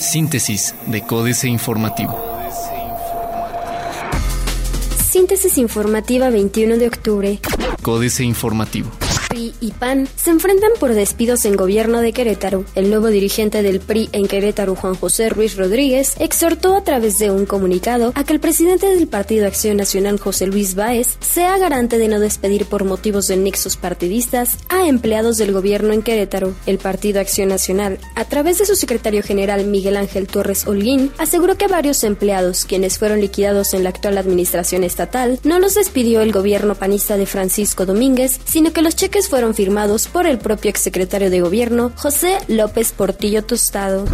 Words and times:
Síntesis 0.00 0.74
de 0.86 1.02
Códice 1.02 1.48
Informativo. 1.48 2.18
Síntesis 5.10 5.58
informativa 5.58 6.30
21 6.30 6.76
de 6.76 6.86
octubre. 6.86 7.38
Códice 7.82 8.24
Informativo. 8.24 8.90
Y 9.38 9.72
PAN 9.78 10.08
se 10.16 10.30
enfrentan 10.30 10.72
por 10.80 10.94
despidos 10.94 11.44
en 11.44 11.54
gobierno 11.54 12.00
de 12.00 12.12
Querétaro. 12.12 12.64
El 12.74 12.90
nuevo 12.90 13.06
dirigente 13.06 13.62
del 13.62 13.78
PRI 13.78 14.08
en 14.12 14.26
Querétaro, 14.26 14.74
Juan 14.74 14.96
José 14.96 15.28
Ruiz 15.28 15.56
Rodríguez, 15.56 16.14
exhortó 16.18 16.74
a 16.74 16.82
través 16.82 17.18
de 17.18 17.30
un 17.30 17.46
comunicado 17.46 18.12
a 18.16 18.24
que 18.24 18.32
el 18.32 18.40
presidente 18.40 18.86
del 18.88 19.06
Partido 19.06 19.46
Acción 19.46 19.76
Nacional, 19.76 20.18
José 20.18 20.46
Luis 20.46 20.74
Báez, 20.74 21.18
sea 21.20 21.56
garante 21.58 21.98
de 21.98 22.08
no 22.08 22.18
despedir 22.18 22.66
por 22.66 22.84
motivos 22.84 23.28
de 23.28 23.36
nexos 23.36 23.76
partidistas 23.76 24.58
a 24.68 24.88
empleados 24.88 25.38
del 25.38 25.52
gobierno 25.52 25.92
en 25.92 26.02
Querétaro. 26.02 26.54
El 26.66 26.78
Partido 26.78 27.20
Acción 27.20 27.48
Nacional, 27.48 27.98
a 28.16 28.24
través 28.24 28.58
de 28.58 28.66
su 28.66 28.74
secretario 28.74 29.22
general 29.22 29.66
Miguel 29.66 29.96
Ángel 29.96 30.26
Torres 30.26 30.66
Holguín, 30.66 31.12
aseguró 31.18 31.56
que 31.56 31.68
varios 31.68 32.02
empleados, 32.02 32.64
quienes 32.64 32.98
fueron 32.98 33.20
liquidados 33.20 33.72
en 33.74 33.84
la 33.84 33.90
actual 33.90 34.18
administración 34.18 34.82
estatal, 34.82 35.38
no 35.44 35.60
los 35.60 35.74
despidió 35.74 36.22
el 36.22 36.32
gobierno 36.32 36.74
panista 36.74 37.16
de 37.16 37.26
Francisco 37.26 37.86
Domínguez, 37.86 38.40
sino 38.44 38.72
que 38.72 38.82
los 38.82 38.96
cheques 38.96 39.27
fueron 39.28 39.54
firmados 39.54 40.08
por 40.08 40.26
el 40.26 40.38
propio 40.38 40.70
exsecretario 40.70 41.30
de 41.30 41.40
Gobierno, 41.40 41.92
José 41.96 42.38
López 42.48 42.92
Portillo 42.92 43.44
Tostado. 43.44 44.06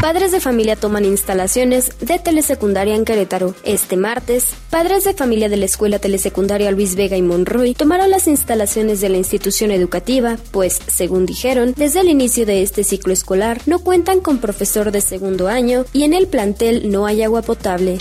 Padres 0.00 0.32
de 0.32 0.40
familia 0.40 0.76
toman 0.76 1.04
instalaciones 1.04 1.90
de 2.00 2.18
telesecundaria 2.18 2.94
en 2.94 3.04
Querétaro. 3.04 3.54
Este 3.64 3.96
martes, 3.96 4.54
padres 4.70 5.04
de 5.04 5.14
familia 5.14 5.48
de 5.48 5.56
la 5.56 5.64
escuela 5.64 5.98
telesecundaria 5.98 6.70
Luis 6.70 6.94
Vega 6.94 7.16
y 7.16 7.22
Monroy 7.22 7.74
tomaron 7.74 8.10
las 8.10 8.26
instalaciones 8.28 9.00
de 9.00 9.08
la 9.08 9.16
institución 9.16 9.70
educativa, 9.70 10.36
pues, 10.50 10.80
según 10.86 11.26
dijeron, 11.26 11.74
desde 11.76 12.00
el 12.00 12.08
inicio 12.08 12.46
de 12.46 12.62
este 12.62 12.84
ciclo 12.84 13.12
escolar 13.12 13.60
no 13.66 13.80
cuentan 13.80 14.20
con 14.20 14.38
profesor 14.38 14.92
de 14.92 15.00
segundo 15.00 15.48
año 15.48 15.84
y 15.92 16.04
en 16.04 16.14
el 16.14 16.28
plantel 16.28 16.90
no 16.90 17.06
hay 17.06 17.22
agua 17.22 17.42
potable. 17.42 17.98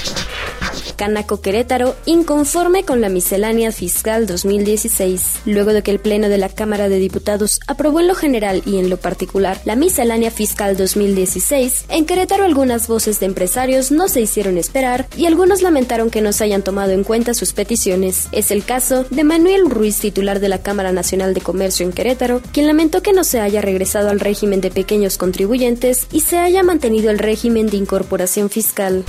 Canaco 0.97 1.41
Querétaro, 1.41 1.95
inconforme 2.05 2.83
con 2.83 3.01
la 3.01 3.09
miscelánea 3.09 3.71
fiscal 3.71 4.25
2016. 4.25 5.41
Luego 5.45 5.71
de 5.71 5.83
que 5.83 5.91
el 5.91 5.99
Pleno 5.99 6.27
de 6.27 6.39
la 6.39 6.49
Cámara 6.49 6.89
de 6.89 6.97
Diputados 6.97 7.59
aprobó 7.67 7.99
en 7.99 8.07
lo 8.07 8.15
general 8.15 8.63
y 8.65 8.77
en 8.77 8.89
lo 8.89 8.97
particular 8.97 9.61
la 9.63 9.75
miscelánea 9.75 10.31
fiscal 10.31 10.75
2016, 10.75 11.85
en 11.89 12.05
Querétaro 12.05 12.43
algunas 12.43 12.87
voces 12.87 13.19
de 13.19 13.27
empresarios 13.27 13.91
no 13.91 14.09
se 14.09 14.21
hicieron 14.21 14.57
esperar 14.57 15.07
y 15.15 15.27
algunos 15.27 15.61
lamentaron 15.61 16.09
que 16.09 16.21
no 16.21 16.33
se 16.33 16.43
hayan 16.43 16.63
tomado 16.63 16.91
en 16.91 17.03
cuenta 17.03 17.35
sus 17.35 17.53
peticiones. 17.53 18.27
Es 18.31 18.49
el 18.49 18.65
caso 18.65 19.05
de 19.11 19.23
Manuel 19.23 19.69
Ruiz, 19.69 19.99
titular 19.99 20.39
de 20.39 20.49
la 20.49 20.63
Cámara 20.63 20.91
Nacional 20.91 21.35
de 21.35 21.41
Comercio 21.41 21.85
en 21.85 21.93
Querétaro, 21.93 22.41
quien 22.51 22.65
lamentó 22.65 23.03
que 23.03 23.13
no 23.13 23.23
se 23.23 23.39
haya 23.39 23.61
regresado 23.61 24.09
al 24.09 24.19
régimen 24.19 24.61
de 24.61 24.71
pequeños 24.71 25.17
contribuyentes 25.17 26.07
y 26.11 26.21
se 26.21 26.39
haya 26.39 26.63
mantenido 26.63 27.11
el 27.11 27.19
régimen 27.19 27.67
de 27.67 27.77
incorporación 27.77 28.49
fiscal. 28.49 29.05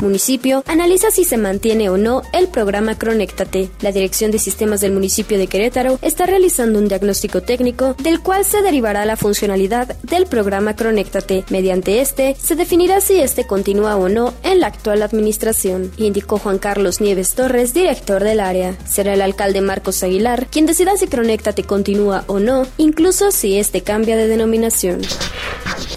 Municipio 0.00 0.62
analiza 0.66 1.10
si 1.10 1.23
se 1.24 1.36
mantiene 1.36 1.90
o 1.90 1.96
no 1.96 2.22
el 2.32 2.48
programa 2.48 2.96
Cronéctate. 2.96 3.70
La 3.80 3.92
Dirección 3.92 4.30
de 4.30 4.38
Sistemas 4.38 4.80
del 4.80 4.92
municipio 4.92 5.38
de 5.38 5.46
Querétaro 5.46 5.98
está 6.02 6.26
realizando 6.26 6.78
un 6.78 6.88
diagnóstico 6.88 7.42
técnico 7.42 7.94
del 8.02 8.20
cual 8.20 8.44
se 8.44 8.62
derivará 8.62 9.04
la 9.04 9.16
funcionalidad 9.16 9.96
del 10.02 10.26
programa 10.26 10.76
Cronéctate. 10.76 11.44
Mediante 11.50 12.00
este, 12.00 12.36
se 12.40 12.54
definirá 12.54 13.00
si 13.00 13.20
este 13.20 13.46
continúa 13.46 13.96
o 13.96 14.08
no 14.08 14.34
en 14.42 14.60
la 14.60 14.68
actual 14.68 15.02
administración, 15.02 15.90
indicó 15.96 16.38
Juan 16.38 16.58
Carlos 16.58 17.00
Nieves 17.00 17.34
Torres, 17.34 17.74
director 17.74 18.22
del 18.22 18.40
área. 18.40 18.76
Será 18.86 19.14
el 19.14 19.22
alcalde 19.22 19.60
Marcos 19.60 20.02
Aguilar 20.02 20.46
quien 20.50 20.66
decida 20.66 20.96
si 20.96 21.06
Cronéctate 21.06 21.64
continúa 21.64 22.24
o 22.26 22.38
no, 22.38 22.66
incluso 22.78 23.30
si 23.30 23.58
este 23.58 23.82
cambia 23.82 24.16
de 24.16 24.28
denominación. 24.28 25.00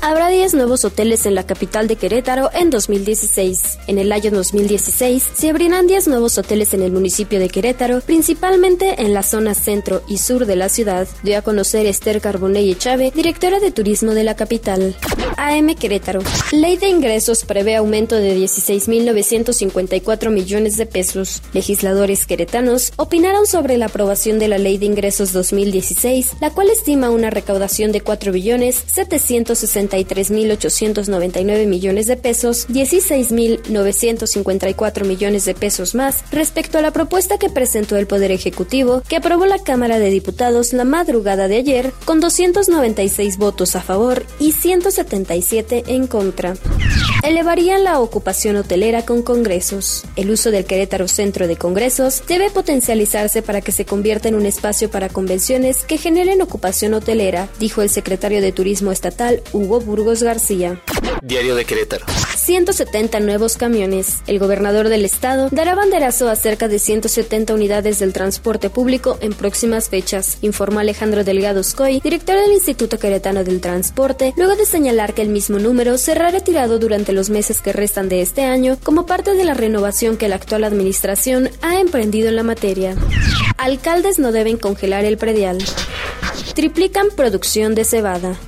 Habrá 0.01 0.29
10 0.29 0.53
nuevos 0.53 0.85
hoteles 0.85 1.25
en 1.25 1.35
la 1.35 1.45
capital 1.45 1.87
de 1.87 1.95
Querétaro 1.95 2.49
en 2.53 2.69
2016. 2.69 3.79
En 3.87 3.97
el 3.97 4.11
año 4.11 4.31
2016 4.31 5.31
se 5.33 5.49
abrirán 5.49 5.87
10 5.87 6.07
nuevos 6.07 6.37
hoteles 6.37 6.73
en 6.73 6.81
el 6.83 6.91
municipio 6.91 7.39
de 7.39 7.49
Querétaro, 7.49 8.01
principalmente 8.01 9.01
en 9.01 9.13
la 9.13 9.23
zona 9.23 9.55
centro 9.55 10.03
y 10.07 10.19
sur 10.19 10.45
de 10.45 10.55
la 10.55 10.69
ciudad, 10.69 11.07
dio 11.23 11.37
a 11.37 11.41
conocer 11.41 11.85
Esther 11.85 12.21
Carbonell 12.21 12.77
Chávez, 12.77 13.13
directora 13.13 13.59
de 13.59 13.71
turismo 13.71 14.13
de 14.13 14.23
la 14.23 14.35
capital. 14.35 14.95
AM 15.37 15.75
Querétaro. 15.75 16.21
Ley 16.51 16.77
de 16.77 16.89
ingresos 16.89 17.45
prevé 17.45 17.75
aumento 17.75 18.15
de 18.15 18.37
16.954 18.37 20.29
millones 20.31 20.77
de 20.77 20.85
pesos. 20.85 21.41
Legisladores 21.53 22.25
queretanos 22.25 22.91
opinaron 22.97 23.45
sobre 23.45 23.77
la 23.77 23.85
aprobación 23.85 24.39
de 24.39 24.47
la 24.47 24.57
Ley 24.57 24.77
de 24.77 24.87
Ingresos 24.87 25.33
2016, 25.33 26.37
la 26.41 26.49
cual 26.49 26.69
estima 26.69 27.09
una 27.09 27.29
recaudación 27.29 27.91
de 27.91 28.01
4 28.01 28.31
billones 28.31 28.83
763.899 29.89 31.67
millones 31.67 32.07
de 32.07 32.17
pesos, 32.17 32.67
16.954 32.69 35.05
millones 35.05 35.45
de 35.45 35.53
pesos 35.53 35.93
más 35.95 36.23
respecto 36.31 36.77
a 36.77 36.81
la 36.81 36.91
propuesta 36.91 37.37
que 37.37 37.49
presentó 37.49 37.97
el 37.97 38.07
Poder 38.07 38.31
Ejecutivo, 38.31 39.03
que 39.07 39.17
aprobó 39.17 39.45
la 39.45 39.59
Cámara 39.59 39.99
de 39.99 40.09
Diputados 40.09 40.73
la 40.73 40.85
madrugada 40.85 41.47
de 41.47 41.57
ayer 41.57 41.91
con 42.05 42.19
296 42.19 43.37
votos 43.37 43.75
a 43.75 43.81
favor 43.81 44.25
y 44.39 44.53
177 44.53 45.83
en 45.87 46.07
contra. 46.07 46.55
Elevarían 47.23 47.83
la 47.83 47.99
ocupación 47.99 48.57
hotelera 48.57 49.05
con 49.05 49.23
congresos. 49.23 50.03
El 50.15 50.29
uso 50.29 50.51
del 50.51 50.65
Querétaro 50.65 51.07
Centro 51.07 51.47
de 51.47 51.57
Congresos 51.57 52.23
debe 52.27 52.51
potencializarse 52.51 53.41
para 53.41 53.61
que 53.61 53.71
se 53.71 53.85
convierta 53.85 54.29
en 54.29 54.35
un 54.35 54.45
espacio 54.45 54.89
para 54.89 55.09
convenciones 55.09 55.83
que 55.83 55.97
generen 55.97 56.41
ocupación 56.41 56.93
hotelera, 56.93 57.49
dijo 57.59 57.81
el 57.81 57.89
secretario 57.89 58.41
de 58.41 58.51
Turismo 58.51 58.91
Estatal, 58.91 59.41
Hugo 59.51 59.76
Burgos 59.79 60.23
García. 60.23 60.81
Diario 61.21 61.55
de 61.55 61.65
Querétaro. 61.65 62.05
170 62.47 63.19
nuevos 63.19 63.57
camiones. 63.57 64.19
El 64.25 64.39
gobernador 64.39 64.87
del 64.87 65.03
estado 65.03 65.49
dará 65.51 65.75
banderazo 65.75 66.29
a 66.29 66.35
cerca 66.35 66.67
de 66.67 66.79
170 66.79 67.53
unidades 67.53 67.99
del 67.99 68.13
transporte 68.13 68.69
público 68.69 69.17
en 69.19 69.33
próximas 69.33 69.89
fechas, 69.89 70.37
informó 70.41 70.79
Alejandro 70.79 71.23
Delgado 71.23 71.61
Scoy, 71.63 71.99
director 71.99 72.37
del 72.39 72.53
Instituto 72.53 72.99
Queretano 72.99 73.43
del 73.43 73.59
Transporte, 73.59 74.33
luego 74.37 74.55
de 74.55 74.65
señalar 74.65 75.13
que 75.13 75.23
el 75.23 75.29
mismo 75.29 75.59
número 75.59 75.97
será 75.97 76.29
retirado 76.31 76.79
durante 76.79 77.11
los 77.11 77.29
meses 77.29 77.59
que 77.59 77.73
restan 77.73 78.07
de 78.07 78.21
este 78.21 78.43
año 78.43 78.77
como 78.81 79.05
parte 79.05 79.33
de 79.33 79.43
la 79.43 79.53
renovación 79.53 80.15
que 80.15 80.29
la 80.29 80.35
actual 80.35 80.63
administración 80.63 81.49
ha 81.61 81.79
emprendido 81.79 82.29
en 82.29 82.37
la 82.37 82.43
materia. 82.43 82.95
Alcaldes 83.57 84.19
no 84.19 84.31
deben 84.31 84.57
congelar 84.57 85.03
el 85.03 85.17
predial. 85.17 85.57
Triplican 86.53 87.07
producción 87.15 87.75
de 87.75 87.83
cebada. 87.83 88.39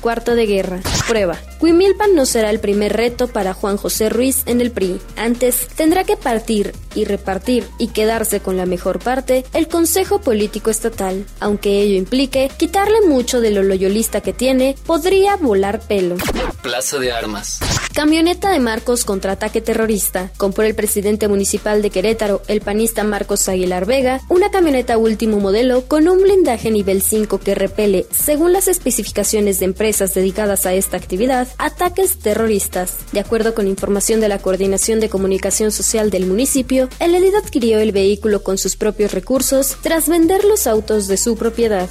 Cuarto 0.00 0.34
de 0.34 0.46
guerra. 0.46 0.80
Prueba. 1.08 1.36
Huimilpan 1.60 2.14
no 2.14 2.26
será 2.26 2.50
el 2.50 2.60
primer 2.60 2.96
reto 2.96 3.28
para 3.28 3.54
Juan 3.54 3.76
José 3.76 4.08
Ruiz 4.08 4.42
en 4.46 4.60
el 4.60 4.70
PRI. 4.70 5.00
Antes, 5.16 5.68
tendrá 5.74 6.04
que 6.04 6.16
partir 6.16 6.74
y 6.94 7.04
repartir 7.04 7.66
y 7.78 7.88
quedarse 7.88 8.40
con 8.40 8.56
la 8.56 8.66
mejor 8.66 8.98
parte 8.98 9.44
el 9.52 9.68
Consejo 9.68 10.20
Político 10.20 10.70
Estatal. 10.70 11.24
Aunque 11.40 11.80
ello 11.80 11.96
implique 11.96 12.50
quitarle 12.56 13.00
mucho 13.06 13.40
de 13.40 13.50
lo 13.50 13.62
loyolista 13.62 14.20
que 14.20 14.32
tiene, 14.32 14.76
podría 14.86 15.36
volar 15.36 15.80
pelo. 15.80 16.16
Plaza 16.62 16.98
de 16.98 17.12
Armas. 17.12 17.60
Camioneta 17.94 18.50
de 18.50 18.58
Marcos 18.58 19.04
contra 19.04 19.32
ataque 19.32 19.60
terrorista. 19.60 20.30
Compró 20.36 20.64
el 20.64 20.74
presidente 20.74 21.28
municipal 21.28 21.80
de 21.80 21.90
Querétaro, 21.90 22.42
el 22.48 22.60
panista 22.60 23.04
Marcos 23.04 23.48
Aguilar 23.48 23.86
Vega, 23.86 24.20
una 24.28 24.50
camioneta 24.50 24.98
último 24.98 25.38
modelo 25.40 25.86
con 25.86 26.08
un 26.08 26.22
blindaje 26.22 26.70
nivel 26.70 27.00
5 27.00 27.38
que 27.38 27.54
repele, 27.54 28.06
según 28.10 28.52
las 28.52 28.68
especificaciones 28.68 29.60
de 29.60 29.66
empresas 29.76 30.14
dedicadas 30.14 30.64
a 30.64 30.72
esta 30.72 30.96
actividad, 30.96 31.48
ataques 31.58 32.16
terroristas. 32.16 32.96
De 33.12 33.20
acuerdo 33.20 33.54
con 33.54 33.68
información 33.68 34.20
de 34.20 34.28
la 34.30 34.38
Coordinación 34.38 35.00
de 35.00 35.10
Comunicación 35.10 35.70
Social 35.70 36.08
del 36.08 36.24
municipio, 36.24 36.88
el 36.98 37.14
edil 37.14 37.34
adquirió 37.36 37.78
el 37.78 37.92
vehículo 37.92 38.42
con 38.42 38.56
sus 38.56 38.74
propios 38.74 39.12
recursos 39.12 39.76
tras 39.82 40.08
vender 40.08 40.44
los 40.44 40.66
autos 40.66 41.08
de 41.08 41.18
su 41.18 41.36
propiedad. 41.36 41.90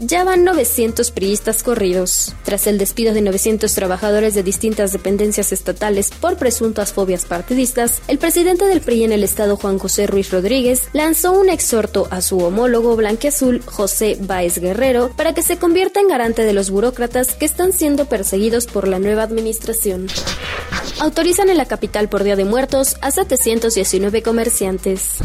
Ya 0.00 0.22
van 0.22 0.44
900 0.44 1.10
priistas 1.10 1.64
corridos. 1.64 2.32
Tras 2.44 2.68
el 2.68 2.78
despido 2.78 3.12
de 3.12 3.22
900 3.22 3.74
trabajadores 3.74 4.34
de 4.34 4.44
distintas 4.44 4.92
dependencias 4.92 5.52
estatales 5.52 6.10
por 6.20 6.36
presuntas 6.36 6.92
fobias 6.92 7.24
partidistas, 7.24 8.02
el 8.06 8.18
presidente 8.18 8.66
del 8.66 8.82
PRI 8.82 9.02
en 9.02 9.12
el 9.12 9.24
estado, 9.24 9.56
Juan 9.56 9.80
José 9.80 10.06
Ruiz 10.06 10.30
Rodríguez, 10.30 10.84
lanzó 10.92 11.32
un 11.32 11.48
exhorto 11.48 12.06
a 12.12 12.20
su 12.20 12.38
homólogo 12.38 12.94
blanqueazul, 12.94 13.62
José 13.66 14.16
Báez 14.20 14.58
Guerrero, 14.58 15.10
para 15.16 15.34
que 15.34 15.42
se 15.42 15.58
convierta 15.58 15.98
en 15.98 16.06
garante 16.06 16.44
de 16.44 16.52
los 16.52 16.70
burócratas 16.70 16.99
que 17.08 17.46
están 17.46 17.72
siendo 17.72 18.04
perseguidos 18.04 18.66
por 18.66 18.86
la 18.86 18.98
nueva 18.98 19.22
administración. 19.22 20.06
Autorizan 21.00 21.48
en 21.48 21.56
la 21.56 21.64
capital 21.64 22.10
por 22.10 22.24
Día 22.24 22.36
de 22.36 22.44
Muertos 22.44 22.96
a 23.00 23.10
719 23.10 24.22
comerciantes. 24.22 25.18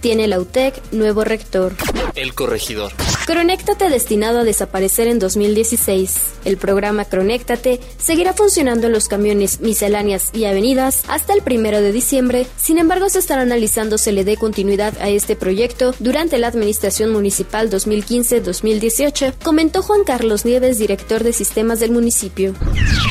Tiene 0.00 0.26
la 0.26 0.40
UTEC 0.40 0.74
nuevo 0.90 1.22
rector. 1.22 1.74
El 2.16 2.34
corregidor. 2.34 2.92
Cronéctate 3.26 3.88
destinado 3.88 4.40
a 4.40 4.44
desaparecer 4.44 5.06
en 5.06 5.20
2016. 5.20 6.34
El 6.44 6.56
programa 6.56 7.04
Cronéctate 7.04 7.78
seguirá 7.96 8.32
funcionando 8.32 8.88
en 8.88 8.92
los 8.92 9.06
camiones 9.06 9.60
misceláneas 9.60 10.30
y 10.32 10.44
avenidas 10.44 11.04
hasta 11.06 11.32
el 11.32 11.42
primero 11.42 11.80
de 11.80 11.92
diciembre. 11.92 12.46
Sin 12.56 12.78
embargo, 12.78 13.08
se 13.08 13.20
estará 13.20 13.42
analizando 13.42 13.96
se 13.96 14.10
le 14.10 14.24
dé 14.24 14.36
continuidad 14.36 14.98
a 15.00 15.08
este 15.08 15.36
proyecto 15.36 15.94
durante 16.00 16.38
la 16.38 16.48
administración 16.48 17.12
municipal 17.12 17.70
2015-2018, 17.70 19.34
comentó 19.42 19.82
Juan 19.82 20.02
Carlos 20.02 20.44
Nieves, 20.44 20.78
director 20.78 21.22
de 21.22 21.32
sistemas 21.32 21.78
del 21.78 21.92
municipio. 21.92 22.54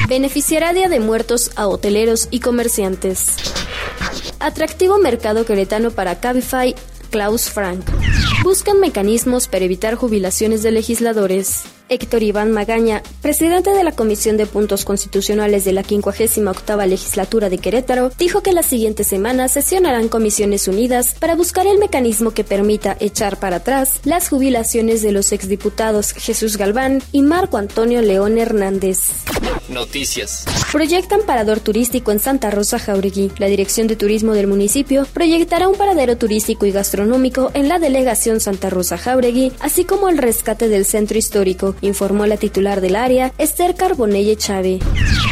Beneficiará 0.10 0.74
Día 0.74 0.90
de 0.90 1.00
Muertos 1.00 1.52
a 1.56 1.68
hoteleros 1.68 2.28
y 2.32 2.42
comerciantes. 2.42 3.38
Atractivo 4.40 4.98
mercado 4.98 5.46
queretano 5.46 5.92
para 5.92 6.20
Cabify, 6.20 6.76
Klaus 7.12 7.50
Frank. 7.50 7.86
Buscan 8.44 8.80
mecanismos 8.80 9.48
para 9.48 9.66
evitar 9.66 9.94
jubilaciones 9.94 10.64
de 10.64 10.72
legisladores. 10.72 11.64
Héctor 11.92 12.24
Iván 12.24 12.52
Magaña, 12.52 13.04
presidente 13.22 13.72
de 13.72 13.84
la 13.84 13.92
Comisión 13.92 14.38
de 14.38 14.46
Puntos 14.46 14.86
Constitucionales 14.86 15.66
de 15.66 15.74
la 15.74 15.84
58 15.84 16.86
legislatura 16.88 17.50
de 17.50 17.58
Querétaro, 17.58 18.12
dijo 18.18 18.42
que 18.42 18.54
la 18.54 18.64
siguiente 18.64 19.04
semana 19.04 19.50
sesionarán 19.50 20.08
comisiones 20.08 20.70
unidas 20.70 21.16
para 21.20 21.36
buscar 21.36 21.68
el 21.68 21.80
mecanismo 21.80 22.32
que 22.32 22.46
permita 22.46 22.96
echar 23.02 23.38
para 23.40 23.58
atrás 23.58 24.00
las 24.06 24.30
jubilaciones 24.30 25.02
de 25.02 25.12
los 25.12 25.34
exdiputados 25.34 26.14
Jesús 26.14 26.56
Galván 26.56 27.04
y 27.12 27.24
Marco 27.24 27.58
Antonio 27.58 28.02
León 28.02 28.38
Hernández. 28.38 29.10
Noticias. 29.68 30.46
Proyectan 30.72 31.22
parador 31.26 31.60
turístico 31.60 32.12
en 32.12 32.20
Santa 32.20 32.52
Rosa 32.52 32.80
Jauregui. 32.80 33.32
La 33.38 33.48
Dirección 33.48 33.88
de 33.88 33.96
Turismo 33.96 34.34
del 34.34 34.48
municipio 34.48 35.06
proyectará 35.14 35.68
un 35.68 35.76
paradero 35.76 36.18
turístico 36.18 36.66
y 36.66 36.72
gastronómico 36.72 37.52
en 37.54 37.68
la 37.68 37.80
delegación 37.80 38.40
Santa 38.40 38.70
Rosa 38.70 38.98
Jauregui, 38.98 39.52
así 39.60 39.84
como 39.84 40.08
el 40.08 40.18
rescate 40.18 40.70
del 40.70 40.86
centro 40.86 41.18
histórico, 41.18 41.76
informó 41.82 42.26
la 42.26 42.38
titular 42.38 42.82
del 42.82 42.96
área, 42.96 43.34
Esther 43.38 43.76
Carbonelle 43.76 44.36
Chávez. 44.36 44.82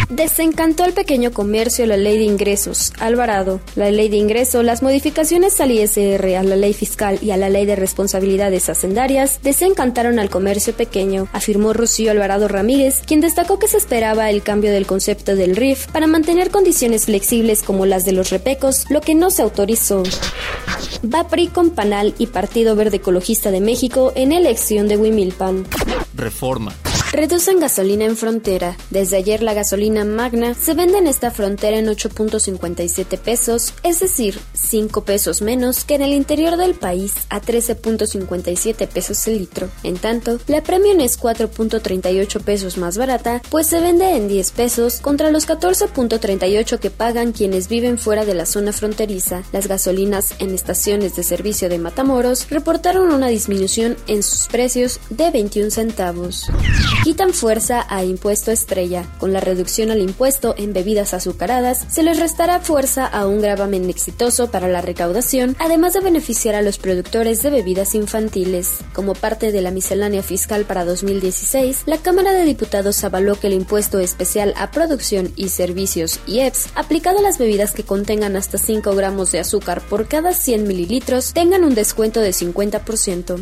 Desencantó 0.09 0.83
al 0.83 0.93
pequeño 0.93 1.31
comercio 1.31 1.85
la 1.85 1.95
ley 1.95 2.17
de 2.17 2.23
ingresos. 2.23 2.93
Alvarado. 2.99 3.61
La 3.75 3.91
ley 3.91 4.09
de 4.09 4.17
ingreso, 4.17 4.63
las 4.63 4.81
modificaciones 4.81 5.61
al 5.61 5.71
ISR, 5.71 6.35
a 6.35 6.43
la 6.43 6.55
ley 6.55 6.73
fiscal 6.73 7.19
y 7.21 7.31
a 7.31 7.37
la 7.37 7.49
ley 7.49 7.65
de 7.65 7.75
responsabilidades 7.75 8.69
hacendarias 8.69 9.39
desencantaron 9.43 10.17
al 10.17 10.29
comercio 10.29 10.73
pequeño, 10.73 11.27
afirmó 11.31 11.73
Rocío 11.73 12.11
Alvarado 12.11 12.47
Ramírez, 12.47 13.01
quien 13.05 13.21
destacó 13.21 13.59
que 13.59 13.67
se 13.67 13.77
esperaba 13.77 14.29
el 14.29 14.41
cambio 14.41 14.71
del 14.71 14.87
concepto 14.87 15.35
del 15.35 15.55
RIF 15.55 15.87
para 15.91 16.07
mantener 16.07 16.49
condiciones 16.49 17.05
flexibles 17.05 17.61
como 17.61 17.85
las 17.85 18.03
de 18.03 18.13
los 18.13 18.31
repecos, 18.31 18.85
lo 18.89 19.01
que 19.01 19.15
no 19.15 19.29
se 19.29 19.43
autorizó. 19.43 20.03
Va 21.03 21.27
PRI 21.27 21.47
con 21.47 21.69
Panal 21.69 22.13
y 22.17 22.27
Partido 22.27 22.75
Verde 22.75 22.97
Ecologista 22.97 23.51
de 23.51 23.61
México 23.61 24.11
en 24.15 24.33
elección 24.33 24.87
de 24.87 24.97
Wimilpan. 24.97 25.65
Reforma. 26.13 26.73
Reducen 27.11 27.59
gasolina 27.59 28.05
en 28.05 28.15
frontera. 28.15 28.77
Desde 28.91 29.17
ayer 29.17 29.41
la 29.41 29.55
gasolina 29.55 30.05
magna 30.05 30.53
se 30.53 30.75
vende 30.75 30.99
en 30.99 31.07
esta 31.07 31.31
frontera 31.31 31.77
en 31.77 31.87
8.57 31.87 33.17
pesos, 33.17 33.73
es 33.81 33.99
decir, 33.99 34.39
5 34.53 35.03
pesos 35.05 35.41
menos 35.41 35.85
que 35.85 35.95
en 35.95 36.03
el 36.03 36.13
interior 36.13 36.55
del 36.55 36.75
país 36.75 37.13
a 37.29 37.41
13.57 37.41 38.87
pesos 38.87 39.27
el 39.27 39.39
litro. 39.39 39.69
En 39.81 39.97
tanto, 39.97 40.39
la 40.45 40.61
premium 40.61 40.99
es 40.99 41.19
4.38 41.19 42.41
pesos 42.41 42.77
más 42.77 42.95
barata, 42.99 43.41
pues 43.49 43.65
se 43.65 43.81
vende 43.81 44.15
en 44.15 44.27
10 44.27 44.51
pesos 44.51 44.99
contra 45.01 45.31
los 45.31 45.47
14.38 45.47 46.77
que 46.77 46.91
pagan 46.91 47.31
quienes 47.31 47.69
viven 47.69 47.97
fuera 47.97 48.23
de 48.23 48.35
la 48.35 48.45
zona 48.45 48.71
fronteriza. 48.71 49.41
Las 49.51 49.67
gasolinas 49.67 50.35
en 50.37 50.53
estaciones 50.53 51.15
de 51.15 51.23
servicio 51.23 51.69
de 51.69 51.79
Matamoros 51.79 52.47
reportaron 52.51 53.11
una 53.11 53.29
disminución 53.29 53.97
en 54.05 54.21
sus 54.21 54.47
precios 54.47 54.99
de 55.09 55.31
21 55.31 55.71
centavos. 55.71 56.51
Quitan 57.03 57.33
fuerza 57.33 57.85
a 57.87 58.03
impuesto 58.03 58.51
estrella. 58.51 59.05
Con 59.19 59.31
la 59.31 59.39
reducción 59.39 59.89
al 59.89 60.01
impuesto 60.01 60.53
en 60.57 60.73
bebidas 60.73 61.13
azucaradas, 61.13 61.85
se 61.89 62.03
les 62.03 62.19
restará 62.19 62.59
fuerza 62.59 63.05
a 63.05 63.25
un 63.25 63.41
gravamen 63.41 63.89
exitoso 63.89 64.51
para 64.51 64.67
la 64.67 64.81
recaudación, 64.81 65.55
además 65.59 65.93
de 65.93 66.01
beneficiar 66.01 66.55
a 66.55 66.61
los 66.61 66.77
productores 66.77 67.41
de 67.41 67.51
bebidas 67.51 67.95
infantiles. 67.95 68.79
Como 68.93 69.13
parte 69.15 69.53
de 69.53 69.61
la 69.61 69.71
miscelánea 69.71 70.23
fiscal 70.23 70.65
para 70.65 70.83
2016, 70.83 71.83
la 71.85 71.99
Cámara 71.99 72.33
de 72.33 72.43
Diputados 72.43 73.01
avaló 73.05 73.39
que 73.39 73.47
el 73.47 73.53
impuesto 73.53 73.99
especial 73.99 74.53
a 74.57 74.71
producción 74.71 75.31
y 75.37 75.49
servicios 75.49 76.19
IEPS, 76.27 76.67
aplicado 76.75 77.19
a 77.19 77.21
las 77.21 77.37
bebidas 77.37 77.71
que 77.71 77.83
contengan 77.83 78.35
hasta 78.35 78.57
5 78.57 78.93
gramos 78.93 79.31
de 79.31 79.39
azúcar 79.39 79.81
por 79.81 80.09
cada 80.09 80.33
100 80.33 80.67
mililitros, 80.67 81.31
tengan 81.31 81.63
un 81.63 81.75
descuento 81.75 82.19
de 82.19 82.31
50% 82.31 83.39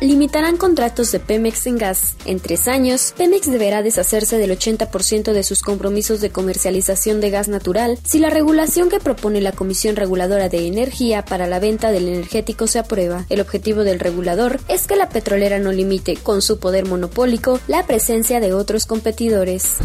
limitarán 0.00 0.56
contratos 0.56 1.12
de 1.12 1.20
Pemex 1.20 1.66
en 1.66 1.78
gas. 1.78 2.14
En 2.24 2.40
tres 2.50 2.66
años, 2.66 3.14
Pemex 3.16 3.48
deberá 3.48 3.80
deshacerse 3.80 4.36
del 4.36 4.50
80% 4.50 5.32
de 5.32 5.44
sus 5.44 5.62
compromisos 5.62 6.20
de 6.20 6.30
comercialización 6.30 7.20
de 7.20 7.30
gas 7.30 7.46
natural 7.46 7.96
si 8.02 8.18
la 8.18 8.28
regulación 8.28 8.88
que 8.88 8.98
propone 8.98 9.40
la 9.40 9.52
Comisión 9.52 9.94
Reguladora 9.94 10.48
de 10.48 10.66
Energía 10.66 11.24
para 11.24 11.46
la 11.46 11.60
venta 11.60 11.92
del 11.92 12.08
energético 12.08 12.66
se 12.66 12.80
aprueba. 12.80 13.24
El 13.28 13.40
objetivo 13.40 13.84
del 13.84 14.00
regulador 14.00 14.58
es 14.66 14.88
que 14.88 14.96
la 14.96 15.10
petrolera 15.10 15.60
no 15.60 15.70
limite, 15.70 16.16
con 16.16 16.42
su 16.42 16.58
poder 16.58 16.86
monopólico, 16.86 17.60
la 17.68 17.86
presencia 17.86 18.40
de 18.40 18.52
otros 18.52 18.84
competidores. 18.84 19.76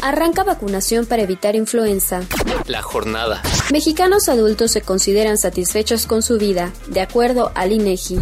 Arranca 0.00 0.44
vacunación 0.44 1.06
para 1.06 1.22
evitar 1.22 1.56
influenza. 1.56 2.20
La 2.66 2.82
jornada. 2.82 3.42
Mexicanos 3.72 4.28
adultos 4.28 4.70
se 4.70 4.82
consideran 4.82 5.36
satisfechos 5.36 6.06
con 6.06 6.22
su 6.22 6.38
vida, 6.38 6.72
de 6.86 7.00
acuerdo 7.00 7.50
al 7.56 7.72
INEGI. 7.72 8.20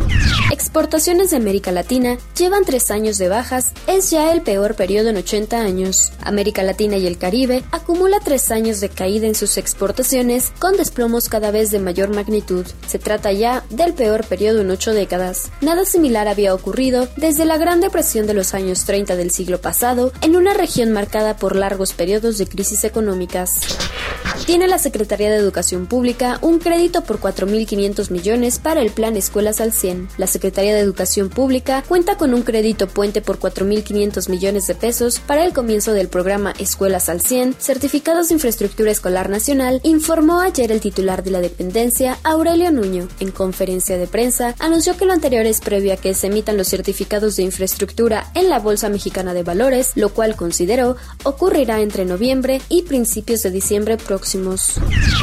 Exportaciones 0.51 1.29
de 1.29 1.37
América 1.37 1.73
Latina 1.73 2.17
llevan 2.39 2.65
tres 2.65 2.91
años 2.91 3.19
de 3.19 3.29
bajas, 3.29 3.73
es 3.87 4.11
ya 4.11 4.33
el 4.33 4.43
peor 4.43 4.75
periodo 4.75 5.11
en 5.11 5.17
80 5.17 5.61
años. 5.61 6.13
América 6.21 6.63
Latina 6.63 6.97
y 6.97 7.07
el 7.07 7.19
Caribe 7.19 7.63
acumula 7.71 8.19
tres 8.23 8.51
años 8.51 8.81
de 8.81 8.89
caída 8.89 9.27
en 9.27 9.35
sus 9.35 9.57
exportaciones, 9.59 10.53
con 10.59 10.77
desplomos 10.77 11.29
cada 11.29 11.51
vez 11.51 11.71
de 11.71 11.79
mayor 11.79 12.15
magnitud. 12.15 12.67
Se 12.87 12.99
trata 12.99 13.33
ya 13.33 13.65
del 13.71 13.95
peor 13.95 14.25
periodo 14.27 14.61
en 14.61 14.71
ocho 14.71 14.93
décadas. 14.93 15.51
Nada 15.61 15.85
similar 15.85 16.29
había 16.29 16.55
ocurrido 16.55 17.09
desde 17.17 17.45
la 17.45 17.59
Gran 17.59 17.81
Depresión 17.81 18.27
de 18.27 18.35
los 18.35 18.55
años 18.55 18.85
30 18.85 19.17
del 19.17 19.31
siglo 19.31 19.61
pasado, 19.61 20.13
en 20.21 20.37
una 20.37 20.55
región 20.55 20.93
marcada 20.93 21.37
por 21.37 21.57
largos 21.57 21.93
periodos 21.93 22.39
de 22.39 22.47
crisis 22.47 22.85
económicas. 22.85 23.61
Tiene 24.47 24.67
la 24.67 24.79
Secretaría 24.79 25.31
de 25.31 25.37
Educación 25.37 25.87
Pública 25.87 26.39
un 26.43 26.59
crédito 26.59 27.05
por 27.05 27.21
4.500 27.21 28.11
millones 28.11 28.59
para 28.59 28.83
el 28.83 28.91
Plan 28.91 29.17
Escuelas 29.17 29.61
al 29.61 29.73
100. 29.73 30.09
La 30.19 30.27
Secretaría 30.27 30.75
de 30.75 30.81
Educación 30.81 31.29
Pública 31.29 31.85
cuenta 31.87 32.17
con 32.17 32.35
un 32.35 32.43
crédito 32.43 32.89
puente 32.89 33.23
por 33.23 33.39
4.500 33.39 34.29
millones 34.29 34.67
de 34.67 34.75
pesos 34.75 35.21
para 35.21 35.45
el 35.45 35.53
comienzo 35.53 35.93
del 35.93 36.09
programa 36.09 36.55
Escuelas 36.59 37.09
al 37.09 37.21
100, 37.21 37.55
certificados 37.61 38.29
de 38.29 38.35
infraestructura 38.35 38.91
escolar 38.91 39.31
nacional, 39.31 39.81
informó 39.85 40.41
ayer 40.41 40.73
el 40.73 40.81
titular 40.81 41.23
de 41.23 41.31
la 41.31 41.41
dependencia, 41.41 42.19
Aurelio 42.25 42.73
Nuño. 42.73 43.07
En 43.21 43.31
conferencia 43.31 43.97
de 43.97 44.09
prensa, 44.09 44.57
anunció 44.59 44.97
que 44.97 45.07
lo 45.07 45.13
anterior 45.13 45.47
es 45.47 45.61
previo 45.61 45.93
a 45.93 45.97
que 45.97 46.15
se 46.15 46.27
emitan 46.27 46.57
los 46.57 46.69
certificados 46.69 47.37
de 47.37 47.45
infraestructura 47.45 48.33
en 48.35 48.49
la 48.49 48.59
Bolsa 48.59 48.89
Mexicana 48.89 49.35
de 49.35 49.45
Valores, 49.45 49.93
lo 49.95 50.09
cual 50.09 50.35
consideró 50.35 50.97
ocurrirá 51.23 51.81
entre 51.81 52.05
noviembre 52.05 52.61
y 52.69 52.83
principios 52.83 53.45
de 53.45 53.53
diciembre 53.53 53.97
próximo 53.97 54.32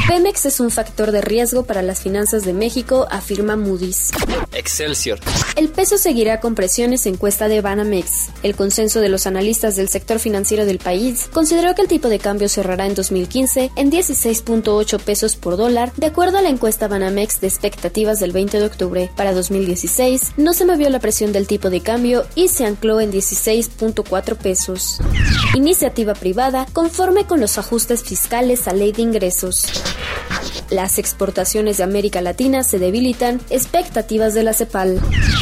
Pemex 0.08 0.46
es 0.46 0.60
un 0.60 0.70
factor 0.70 1.12
de 1.12 1.20
riesgo 1.20 1.64
para 1.64 1.82
las 1.82 2.00
finanzas 2.00 2.44
de 2.44 2.52
México, 2.52 3.06
afirma 3.10 3.56
Moody's. 3.56 4.10
Excelsior. 4.52 5.18
El 5.56 5.68
peso 5.68 5.98
seguirá 5.98 6.40
con 6.40 6.54
presiones 6.54 7.06
encuesta 7.06 7.48
de 7.48 7.60
Banamex. 7.60 8.28
El 8.42 8.54
consenso 8.54 9.00
de 9.00 9.08
los 9.08 9.26
analistas 9.26 9.76
del 9.76 9.88
sector 9.88 10.18
financiero 10.18 10.64
del 10.64 10.78
país 10.78 11.28
consideró 11.32 11.74
que 11.74 11.82
el 11.82 11.88
tipo 11.88 12.08
de 12.08 12.18
cambio 12.18 12.48
cerrará 12.48 12.86
en 12.86 12.94
2015 12.94 13.72
en 13.76 13.90
16.8 13.90 15.00
pesos 15.00 15.36
por 15.36 15.56
dólar, 15.56 15.92
de 15.96 16.06
acuerdo 16.06 16.38
a 16.38 16.42
la 16.42 16.48
encuesta 16.48 16.88
Banamex 16.88 17.40
de 17.40 17.48
expectativas 17.48 18.20
del 18.20 18.32
20 18.32 18.58
de 18.58 18.66
octubre. 18.66 19.10
Para 19.16 19.32
2016 19.32 20.32
no 20.36 20.52
se 20.52 20.64
movió 20.64 20.88
la 20.90 21.00
presión 21.00 21.32
del 21.32 21.46
tipo 21.46 21.70
de 21.70 21.80
cambio 21.80 22.24
y 22.34 22.48
se 22.48 22.64
ancló 22.64 23.00
en 23.00 23.12
16.4 23.12 24.36
pesos. 24.36 25.00
Iniciativa 25.54 26.14
privada 26.14 26.66
conforme 26.72 27.26
con 27.26 27.40
los 27.40 27.58
ajustes 27.58 28.02
fiscales 28.02 28.68
a 28.68 28.72
ley 28.72 28.92
de 28.92 28.99
ingresos. 29.00 29.66
Las 30.70 30.98
exportaciones 30.98 31.76
de 31.78 31.82
América 31.82 32.22
Latina 32.22 32.62
se 32.62 32.78
debilitan, 32.78 33.40
expectativas 33.50 34.34
de 34.34 34.44
la 34.44 34.52
CEPAL. 34.52 35.00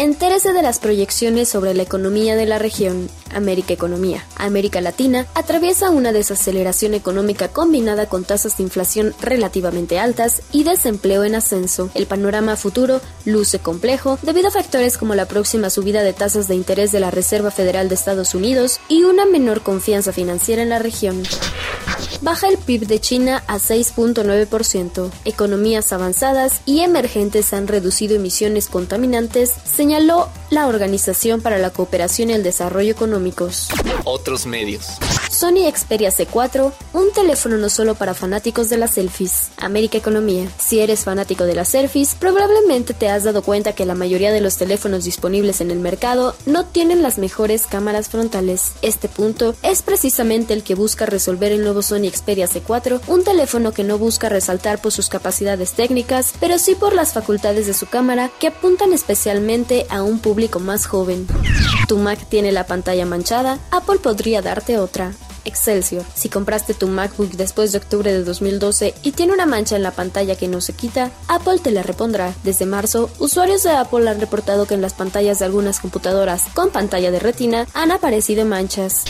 Entérese 0.01 0.53
de 0.53 0.63
las 0.63 0.79
proyecciones 0.79 1.49
sobre 1.49 1.75
la 1.75 1.83
economía 1.83 2.37
de 2.37 2.47
la 2.47 2.59
región. 2.59 3.09
América 3.37 3.75
Economía. 3.75 4.25
América 4.37 4.81
Latina 4.81 5.27
atraviesa 5.35 5.91
una 5.91 6.13
desaceleración 6.13 6.95
económica 6.95 7.49
combinada 7.49 8.07
con 8.07 8.25
tasas 8.25 8.57
de 8.57 8.65
inflación 8.65 9.15
relativamente 9.21 9.99
altas 9.99 10.43
y 10.53 10.65
desempleo 10.65 11.25
en 11.25 11.35
ascenso. 11.35 11.91
El 11.95 12.07
panorama 12.07 12.57
futuro 12.57 13.01
luce 13.25 13.59
complejo 13.59 14.19
debido 14.23 14.49
a 14.49 14.53
factores 14.53 14.99
como 14.99 15.15
la 15.15 15.27
próxima 15.27 15.71
subida 15.71 16.03
de 16.03 16.13
tasas 16.13 16.49
de 16.49 16.55
interés 16.55 16.93
de 16.93 17.01
la 17.01 17.11
Reserva 17.11 17.51
Federal 17.51 17.89
de 17.89 17.95
Estados 17.95 18.35
Unidos 18.35 18.81
y 18.89 19.05
una 19.05 19.27
menor 19.27 19.63
confianza 19.63 20.13
financiera 20.13 20.63
en 20.63 20.71
la 20.71 20.79
región. 20.79 21.23
Baja 22.27 22.49
el 22.49 22.59
PIB 22.59 22.89
de 22.89 22.99
China 22.99 23.45
a 23.47 23.59
6.9%. 23.59 25.13
Economías 25.25 25.93
avanzadas 25.93 26.61
y 26.67 26.81
emergentes 26.81 27.53
han 27.53 27.69
reducido 27.69 28.17
emisiones 28.17 28.67
contaminantes, 28.67 29.55
señaló 29.65 30.29
la 30.51 30.67
Organización 30.67 31.41
para 31.41 31.59
la 31.59 31.71
Cooperación 31.71 32.31
y 32.31 32.33
el 32.33 32.43
Desarrollo 32.43 32.91
Económicos. 32.91 33.69
Otros 34.05 34.45
medios. 34.45 34.99
Sony 35.37 35.71
Xperia 35.71 36.11
C4, 36.11 36.73
un 36.95 37.13
teléfono 37.13 37.59
no 37.59 37.69
solo 37.69 37.95
para 37.95 38.15
fanáticos 38.15 38.71
de 38.71 38.79
las 38.79 38.93
selfies. 38.93 39.51
América 39.59 39.99
Economía. 39.99 40.49
Si 40.59 40.81
eres 40.81 41.05
fanático 41.05 41.45
de 41.45 41.55
las 41.55 41.69
selfies, 41.69 42.15
probablemente 42.15 42.95
te 42.95 43.11
has 43.11 43.25
dado 43.25 43.43
cuenta 43.43 43.75
que 43.75 43.85
la 43.85 43.95
mayoría 43.95 44.33
de 44.33 44.41
los 44.41 44.57
teléfonos 44.57 45.05
disponibles 45.05 45.61
en 45.61 45.71
el 45.71 45.79
mercado 45.79 46.35
no 46.47 46.65
tienen 46.65 47.03
las 47.03 47.19
mejores 47.19 47.67
cámaras 47.67 48.09
frontales. 48.09 48.73
Este 48.81 49.11
punto 49.11 49.55
es 49.63 49.83
precisamente 49.83 50.55
el 50.55 50.63
que 50.63 50.75
busca 50.75 51.05
resolver 51.05 51.53
el 51.53 51.63
nuevo 51.63 51.83
Sony 51.83 52.09
Xperia 52.11 52.49
C4, 52.49 53.03
un 53.07 53.23
teléfono 53.23 53.73
que 53.73 53.85
no 53.85 53.99
busca 53.99 54.31
resaltar 54.31 54.81
por 54.81 54.93
sus 54.93 55.11
capacidades 55.11 55.73
técnicas, 55.73 56.33
pero 56.41 56.59
sí 56.59 56.75
por 56.75 56.95
las 56.95 57.13
facultades 57.13 57.67
de 57.67 57.75
su 57.75 57.85
cámara 57.85 58.31
que 58.41 58.47
apuntan 58.47 58.95
especialmente 58.95 59.85
a 59.91 60.03
un 60.03 60.19
público 60.19 60.61
más 60.61 60.87
joven. 60.87 61.27
¿Tu 61.89 61.99
Mac 61.99 62.21
tiene 62.31 62.53
la 62.53 62.65
pantalla 62.65 63.05
manchada? 63.05 63.59
Apple 63.71 63.99
podría 63.99 64.41
darte 64.41 64.79
otra. 64.79 65.13
Excelsior. 65.47 66.05
Si 66.15 66.29
compraste 66.29 66.75
tu 66.75 66.89
MacBook 66.89 67.31
después 67.31 67.73
de 67.73 67.79
octubre 67.79 68.13
de 68.13 68.25
2012 68.25 68.95
y 69.03 69.13
tiene 69.13 69.33
una 69.33 69.47
mancha 69.47 69.77
en 69.77 69.83
la 69.83 69.93
pantalla 69.93 70.37
que 70.37 70.49
no 70.49 70.61
se 70.61 70.75
quita, 70.75 71.11
Apple 71.29 71.61
te 71.63 71.71
la 71.71 71.83
repondrá. 71.83 72.35
Desde 72.45 72.67
marzo, 72.67 73.09
usuarios 73.19 73.63
de 73.63 73.71
Apple 73.71 74.09
han 74.11 74.21
reportado 74.21 74.67
que 74.67 74.75
en 74.75 74.83
las 74.83 74.95
pantallas 74.95 75.39
de 75.39 75.47
algunas 75.47 75.81
computadoras 75.81 76.45
con 76.53 76.71
pantalla 76.71 77.11
de 77.11 77.21
retina 77.21 77.67
han 77.73 77.93
aparecido 77.93 78.45
manchas. 78.45 79.05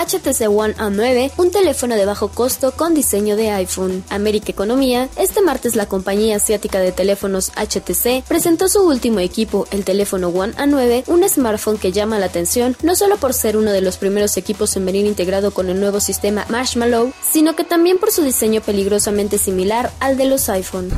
HTC 0.00 0.48
One 0.48 0.74
A9, 0.76 1.32
un 1.36 1.50
teléfono 1.50 1.94
de 1.94 2.06
bajo 2.06 2.28
costo 2.28 2.72
con 2.72 2.94
diseño 2.94 3.36
de 3.36 3.50
iPhone. 3.50 4.02
América 4.08 4.50
Economía, 4.50 5.10
este 5.16 5.42
martes 5.42 5.76
la 5.76 5.86
compañía 5.86 6.36
asiática 6.36 6.80
de 6.80 6.90
teléfonos 6.90 7.52
HTC 7.54 8.24
presentó 8.26 8.68
su 8.68 8.80
último 8.80 9.20
equipo, 9.20 9.66
el 9.72 9.84
teléfono 9.84 10.28
One 10.28 10.54
A9, 10.54 11.04
un 11.08 11.28
smartphone 11.28 11.76
que 11.76 11.92
llama 11.92 12.18
la 12.18 12.26
atención 12.26 12.76
no 12.82 12.96
solo 12.96 13.18
por 13.18 13.34
ser 13.34 13.58
uno 13.58 13.72
de 13.72 13.82
los 13.82 13.98
primeros 13.98 14.38
equipos 14.38 14.74
en 14.76 14.86
venir 14.86 15.04
integrado 15.04 15.50
con 15.50 15.68
el 15.68 15.78
nuevo 15.78 16.00
sistema 16.00 16.46
Marshmallow, 16.48 17.12
sino 17.22 17.54
que 17.54 17.64
también 17.64 17.98
por 17.98 18.10
su 18.10 18.22
diseño 18.22 18.62
peligrosamente 18.62 19.36
similar 19.36 19.92
al 20.00 20.16
de 20.16 20.24
los 20.24 20.48
iPhone. 20.48 20.90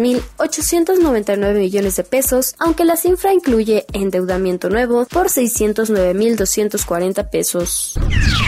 4.763.899 0.00 1.58
millones 1.58 1.96
de 1.96 2.04
pesos, 2.04 2.54
aunque 2.58 2.84
la 2.84 2.96
cifra 2.96 3.32
incluye 3.32 3.86
endeudamiento 3.92 4.68
nuevo 4.68 5.06
por 5.06 5.28
609.240 5.28 7.30
pesos. 7.30 7.94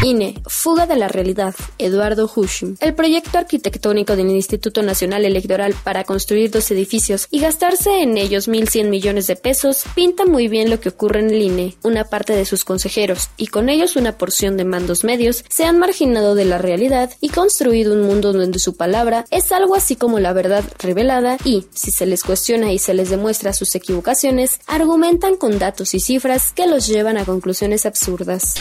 INE, 0.05 0.41
fuga 0.47 0.87
de 0.87 0.97
la 0.97 1.09
realidad. 1.09 1.55
Eduardo 1.79 2.31
Hushim. 2.35 2.77
El 2.81 2.95
proyecto 2.95 3.39
arquitectónico 3.39 4.17
del 4.17 4.31
Instituto 4.31 4.83
Nacional 4.83 5.25
Electoral 5.25 5.75
para 5.85 6.05
construir 6.05 6.51
dos 6.51 6.71
edificios 6.71 7.29
y 7.31 7.41
gastarse 7.41 8.03
en 8.03 8.19
ellos 8.19 8.49
1.100 8.49 8.89
millones 8.89 9.27
de 9.27 9.37
pesos 9.37 9.85
pinta 9.95 10.25
muy 10.25 10.49
bien 10.49 10.71
lo 10.71 10.81
que 10.81 10.89
ocurre 10.89 11.21
en 11.21 11.31
el 11.31 11.43
INE. 11.43 11.77
Una 11.83 12.05
parte 12.05 12.35
de 12.35 12.45
sus 12.45 12.65
consejeros 12.65 13.31
y 13.37 13.49
con 13.49 13.69
ellos 13.69 13.97
una 13.97 14.19
porción 14.19 14.57
de 14.57 14.65
mandos 14.65 15.05
medios 15.05 15.45
se 15.49 15.65
han 15.65 15.79
marginado 15.79 16.35
de 16.35 16.47
la 16.47 16.59
realidad 16.59 17.11
y 17.21 17.29
construido 17.29 17.93
un 17.93 18.03
mundo 18.03 18.33
donde 18.33 18.59
su 18.59 18.77
palabra 18.77 19.25
es 19.31 19.53
algo 19.53 19.77
así 19.77 19.97
como 19.97 20.19
la 20.19 20.33
verdad 20.33 20.65
revelada 20.79 21.37
y, 21.45 21.67
si 21.73 21.91
se 21.91 22.07
les 22.07 22.23
cuestiona 22.23 22.73
y 22.73 22.79
se 22.79 22.95
les 22.95 23.11
demuestra 23.11 23.53
sus 23.53 23.75
equivocaciones, 23.75 24.61
argumentan 24.67 25.37
con 25.37 25.59
datos 25.59 25.95
y 25.95 26.01
cifras 26.01 26.53
que 26.53 26.67
los 26.67 26.87
llevan 26.87 27.17
a 27.17 27.25
conclusiones 27.25 27.87
absurdas. 27.87 28.55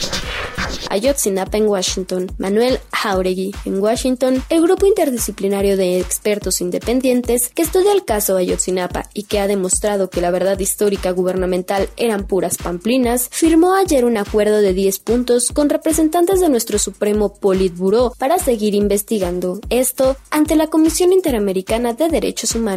Ayotzinapa 0.89 1.57
en 1.57 1.67
Washington. 1.67 2.31
Manuel 2.37 2.79
Jauregui. 2.91 3.53
En 3.65 3.79
Washington, 3.79 4.43
el 4.49 4.61
grupo 4.61 4.85
interdisciplinario 4.85 5.77
de 5.77 5.99
expertos 5.99 6.61
independientes 6.61 7.49
que 7.49 7.61
estudia 7.61 7.93
el 7.93 8.03
caso 8.03 8.35
Ayotzinapa 8.35 9.09
y 9.13 9.23
que 9.23 9.39
ha 9.39 9.47
demostrado 9.47 10.09
que 10.09 10.21
la 10.21 10.31
verdad 10.31 10.59
histórica 10.59 11.11
gubernamental 11.11 11.89
eran 11.97 12.25
puras 12.25 12.57
pamplinas, 12.57 13.27
firmó 13.31 13.75
ayer 13.75 14.05
un 14.05 14.17
acuerdo 14.17 14.61
de 14.61 14.73
10 14.73 14.99
puntos 14.99 15.49
con 15.53 15.69
representantes 15.69 16.39
de 16.39 16.49
nuestro 16.49 16.79
Supremo 16.79 17.35
Politburó 17.35 18.13
para 18.17 18.37
seguir 18.37 18.75
investigando. 18.75 19.59
Esto 19.69 20.17
ante 20.29 20.55
la 20.55 20.67
Comisión 20.67 21.13
Interamericana 21.13 21.93
de 21.93 22.09
Derechos 22.09 22.55
Humanos. 22.55 22.70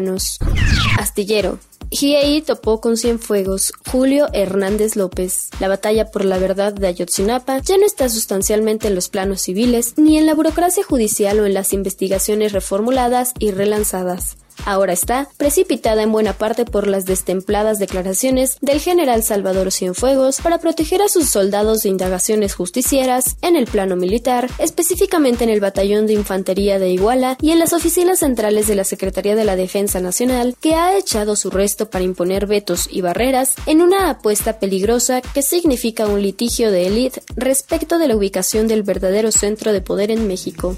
Astillero. 0.98 1.58
GIEI 1.90 2.42
topó 2.42 2.80
con 2.80 2.96
Cienfuegos, 2.96 3.72
Julio 3.90 4.26
Hernández 4.32 4.96
López. 4.96 5.50
La 5.60 5.68
batalla 5.68 6.10
por 6.10 6.24
la 6.24 6.38
verdad 6.38 6.72
de 6.72 6.88
Ayotzinapa 6.88 7.58
ya 7.58 7.76
no 7.78 7.86
está 7.86 8.08
sustancialmente 8.08 8.88
en 8.88 8.94
los 8.94 9.08
planos 9.08 9.42
civiles, 9.42 9.94
ni 9.96 10.18
en 10.18 10.26
la 10.26 10.34
burocracia 10.34 10.82
judicial 10.82 11.38
o 11.38 11.46
en 11.46 11.54
las 11.54 11.72
investigaciones 11.72 12.52
reformuladas 12.52 13.32
y 13.38 13.52
relanzadas. 13.52 14.36
Ahora 14.64 14.92
está 14.92 15.28
precipitada 15.36 16.02
en 16.02 16.12
buena 16.12 16.32
parte 16.32 16.64
por 16.64 16.86
las 16.86 17.04
destempladas 17.04 17.78
declaraciones 17.78 18.58
del 18.60 18.80
general 18.80 19.22
Salvador 19.22 19.72
Cienfuegos 19.72 20.40
para 20.40 20.58
proteger 20.58 21.02
a 21.02 21.08
sus 21.08 21.28
soldados 21.28 21.80
de 21.80 21.88
indagaciones 21.88 22.54
justicieras 22.54 23.36
en 23.42 23.56
el 23.56 23.66
plano 23.66 23.96
militar, 23.96 24.50
específicamente 24.58 25.44
en 25.44 25.50
el 25.50 25.60
Batallón 25.60 26.06
de 26.06 26.14
Infantería 26.14 26.78
de 26.78 26.90
Iguala 26.90 27.36
y 27.40 27.50
en 27.50 27.58
las 27.58 27.72
oficinas 27.72 28.20
centrales 28.20 28.66
de 28.66 28.74
la 28.74 28.84
Secretaría 28.84 29.36
de 29.36 29.44
la 29.44 29.56
Defensa 29.56 30.00
Nacional, 30.00 30.56
que 30.60 30.74
ha 30.74 30.96
echado 30.96 31.36
su 31.36 31.50
resto 31.50 31.90
para 31.90 32.04
imponer 32.04 32.46
vetos 32.46 32.88
y 32.90 33.00
barreras 33.00 33.54
en 33.66 33.80
una 33.80 34.10
apuesta 34.10 34.58
peligrosa 34.58 35.20
que 35.20 35.42
significa 35.42 36.06
un 36.06 36.22
litigio 36.22 36.70
de 36.70 36.86
élite 36.86 37.22
respecto 37.36 37.98
de 37.98 38.08
la 38.08 38.16
ubicación 38.16 38.68
del 38.68 38.82
verdadero 38.82 39.32
centro 39.32 39.72
de 39.72 39.80
poder 39.80 40.10
en 40.10 40.26
México. 40.26 40.76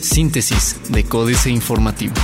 Síntesis 0.00 0.76
de 0.90 1.04
Códice 1.04 1.50
Informativo. 1.50 2.14